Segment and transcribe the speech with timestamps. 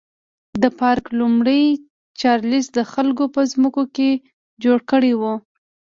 [0.61, 1.61] دا پارک لومړي
[2.19, 4.09] چارلېز د خلکو په ځمکو کې
[4.63, 5.21] جوړ کړی و.